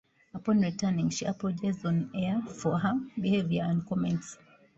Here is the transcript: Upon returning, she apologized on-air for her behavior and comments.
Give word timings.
Upon 0.33 0.61
returning, 0.61 1.11
she 1.11 1.25
apologized 1.25 1.85
on-air 1.85 2.41
for 2.41 2.79
her 2.79 2.95
behavior 3.19 3.61
and 3.61 3.85
comments. 3.85 4.35